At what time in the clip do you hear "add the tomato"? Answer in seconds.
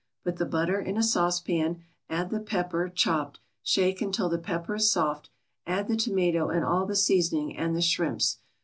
5.67-6.49